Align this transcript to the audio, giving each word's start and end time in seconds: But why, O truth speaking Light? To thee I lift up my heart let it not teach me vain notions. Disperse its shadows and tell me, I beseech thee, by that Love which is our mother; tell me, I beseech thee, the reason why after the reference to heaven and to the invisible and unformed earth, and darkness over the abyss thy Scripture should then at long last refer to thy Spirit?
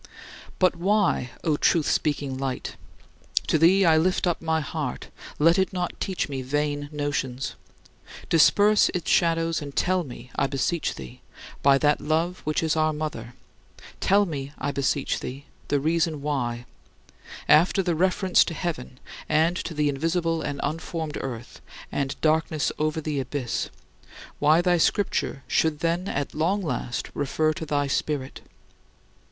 But 0.57 0.75
why, 0.75 1.29
O 1.43 1.57
truth 1.57 1.85
speaking 1.87 2.35
Light? 2.35 2.75
To 3.45 3.59
thee 3.59 3.85
I 3.85 3.97
lift 3.97 4.25
up 4.25 4.41
my 4.41 4.59
heart 4.59 5.09
let 5.37 5.59
it 5.59 5.71
not 5.71 5.93
teach 5.99 6.27
me 6.27 6.41
vain 6.41 6.89
notions. 6.91 7.53
Disperse 8.27 8.89
its 8.95 9.11
shadows 9.11 9.61
and 9.61 9.75
tell 9.75 10.03
me, 10.03 10.31
I 10.35 10.47
beseech 10.47 10.95
thee, 10.95 11.21
by 11.61 11.77
that 11.77 12.01
Love 12.01 12.39
which 12.45 12.63
is 12.63 12.75
our 12.75 12.91
mother; 12.91 13.35
tell 13.99 14.25
me, 14.25 14.51
I 14.57 14.71
beseech 14.71 15.19
thee, 15.19 15.45
the 15.67 15.79
reason 15.79 16.23
why 16.23 16.65
after 17.47 17.83
the 17.83 17.93
reference 17.93 18.43
to 18.45 18.55
heaven 18.55 18.99
and 19.29 19.55
to 19.57 19.75
the 19.75 19.87
invisible 19.87 20.41
and 20.41 20.59
unformed 20.63 21.19
earth, 21.21 21.61
and 21.91 22.19
darkness 22.21 22.71
over 22.79 23.01
the 23.01 23.19
abyss 23.19 23.69
thy 24.41 24.77
Scripture 24.79 25.43
should 25.47 25.81
then 25.81 26.07
at 26.07 26.33
long 26.33 26.63
last 26.63 27.11
refer 27.13 27.53
to 27.53 27.67
thy 27.67 27.85
Spirit? 27.85 28.41